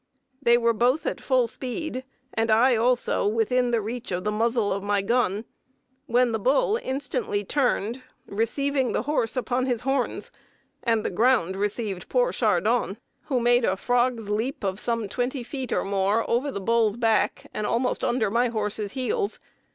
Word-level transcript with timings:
They 0.41 0.57
were 0.57 0.73
both 0.73 1.05
at 1.05 1.21
full 1.21 1.45
speed 1.45 2.03
and 2.33 2.49
I 2.49 2.75
also, 2.75 3.27
within 3.27 3.69
the 3.69 3.81
reach 3.83 4.11
of 4.11 4.23
the 4.23 4.31
muzzle 4.31 4.73
of 4.73 4.81
my 4.81 5.03
gun, 5.03 5.45
when 6.07 6.31
the 6.31 6.39
bull 6.39 6.79
instantly 6.81 7.43
turned, 7.43 8.01
receiving 8.25 8.93
the 8.93 9.03
horse 9.03 9.37
upon 9.37 9.67
his 9.67 9.81
horns, 9.81 10.31
and 10.81 11.05
the 11.05 11.11
ground 11.11 11.55
received 11.55 12.09
poor 12.09 12.31
Chardon, 12.31 12.97
who 13.25 13.39
made 13.39 13.63
a 13.63 13.77
frog's 13.77 14.27
leap 14.27 14.63
of 14.63 14.79
some 14.79 15.07
20 15.07 15.43
feet 15.43 15.71
or 15.71 15.83
more 15.83 16.27
over 16.27 16.49
the 16.51 16.59
bull's 16.59 16.97
back 16.97 17.45
and 17.53 17.67
almost 17.67 18.03
under 18.03 18.31
my 18.31 18.47
horse's 18.47 18.93
heels. 18.93 19.39